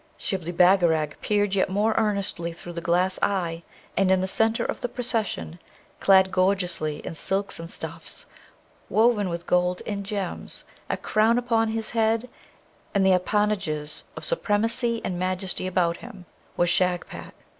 Shibli 0.17 0.51
Bagarag 0.51 1.13
peered 1.21 1.53
yet 1.53 1.69
more 1.69 1.93
earnestly 1.95 2.53
through 2.53 2.73
the 2.73 2.81
glass 2.81 3.19
eye, 3.21 3.61
and 3.95 4.09
in 4.09 4.19
the 4.19 4.27
centre 4.27 4.65
of 4.65 4.81
the 4.81 4.89
procession, 4.89 5.59
clad 5.99 6.31
gorgeously 6.31 7.05
in 7.05 7.13
silks 7.13 7.59
and 7.59 7.69
stuffs, 7.69 8.25
woven 8.89 9.29
with 9.29 9.45
gold 9.45 9.83
and 9.85 10.03
gems, 10.03 10.63
a 10.89 10.97
crown 10.97 11.37
upon 11.37 11.67
his 11.67 11.91
head, 11.91 12.27
and 12.95 13.05
the 13.05 13.13
appanages 13.13 14.03
of 14.17 14.25
supremacy 14.25 15.01
and 15.05 15.19
majesty 15.19 15.67
about 15.67 15.97
him, 15.97 16.25
was 16.57 16.67
Shagpat. 16.71 17.35